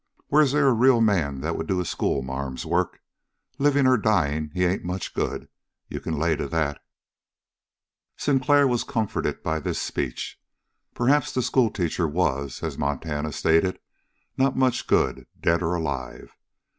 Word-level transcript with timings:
Where's 0.29 0.53
they 0.53 0.57
a 0.59 0.71
real 0.71 0.99
man 0.99 1.41
that 1.41 1.55
would 1.55 1.67
do 1.67 1.79
a 1.79 1.83
schoolma'am's 1.85 2.65
work? 2.65 3.01
Living 3.59 3.85
or 3.85 3.97
dying, 3.97 4.49
he 4.51 4.65
ain't 4.65 4.83
much 4.83 5.13
good. 5.13 5.47
You 5.89 5.99
can 5.99 6.17
lay 6.17 6.35
to 6.37 6.47
that!" 6.47 6.83
Sinclair 8.17 8.67
was 8.67 8.83
comforted 8.83 9.43
by 9.43 9.59
this 9.59 9.79
speech. 9.79 10.41
Perhaps 10.95 11.33
the 11.35 11.43
schoolteacher 11.43 12.07
was, 12.07 12.63
as 12.63 12.79
Montana 12.79 13.31
stated, 13.31 13.77
not 14.37 14.57
much 14.57 14.87
good, 14.87 15.27
dead 15.39 15.61
or 15.61 15.75
alive. 15.75 16.31